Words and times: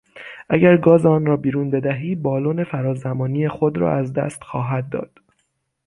اگر 0.49 0.77
گاز 0.77 1.05
آن 1.05 1.25
را 1.25 1.37
بیرون 1.37 1.71
بدهی 1.71 2.15
بالون 2.15 2.63
فرازمانی 2.63 3.49
خود 3.49 3.77
را 3.77 3.93
از 3.95 4.13
دست 4.13 4.43
خواهد 4.43 4.89
داد. 4.89 5.11